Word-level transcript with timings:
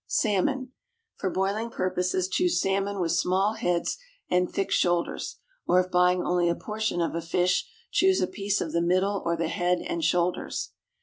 =Salmon.= 0.07 0.71
For 1.17 1.29
boiling 1.29 1.69
purposes 1.69 2.27
choose 2.27 2.59
salmon 2.59 2.99
with 2.99 3.11
small 3.11 3.53
heads 3.53 3.99
and 4.31 4.49
thick 4.51 4.71
shoulders, 4.71 5.35
or 5.67 5.79
if 5.79 5.91
buying 5.91 6.23
only 6.25 6.49
a 6.49 6.55
portion 6.55 7.01
of 7.01 7.13
a 7.13 7.21
fish, 7.21 7.69
choose 7.91 8.19
a 8.19 8.25
piece 8.25 8.61
of 8.61 8.71
the 8.71 8.81
middle 8.81 9.21
or 9.23 9.37
the 9.37 9.47
head 9.47 9.77
and 9.79 10.03
shoulders. 10.03 10.71